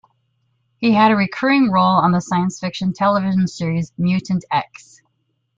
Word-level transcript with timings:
He 0.79 0.93
had 0.93 1.11
a 1.11 1.15
recurring 1.15 1.69
role 1.69 1.85
on 1.99 2.11
the 2.11 2.21
science 2.21 2.59
fiction 2.59 2.91
television 2.91 3.47
series 3.47 3.93
"Mutant 3.99 4.43
X". 4.51 4.99